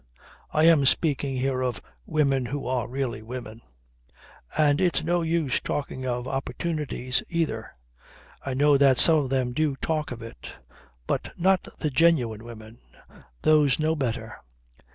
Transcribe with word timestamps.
I 0.51 0.63
am 0.63 0.87
speaking 0.87 1.35
here 1.37 1.61
of 1.61 1.79
women 2.07 2.47
who 2.47 2.65
are 2.65 2.87
really 2.87 3.21
women. 3.21 3.61
And 4.57 4.81
it's 4.81 5.03
no 5.03 5.21
use 5.21 5.59
talking 5.59 6.07
of 6.07 6.27
opportunities, 6.27 7.21
either. 7.29 7.75
I 8.43 8.55
know 8.55 8.79
that 8.79 8.97
some 8.97 9.19
of 9.19 9.29
them 9.29 9.53
do 9.53 9.75
talk 9.75 10.09
of 10.11 10.23
it. 10.23 10.53
But 11.05 11.33
not 11.37 11.67
the 11.77 11.91
genuine 11.91 12.43
women. 12.43 12.79
Those 13.43 13.77
know 13.77 13.95
better. 13.95 14.37